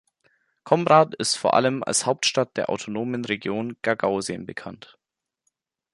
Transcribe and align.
Comrat 0.63 1.13
ist 1.13 1.35
vor 1.35 1.53
allem 1.53 1.83
als 1.83 2.07
Hauptstadt 2.07 2.57
der 2.57 2.71
autonomen 2.71 3.23
Region 3.23 3.77
Gagausien 3.83 4.47
bekannt. 4.47 4.97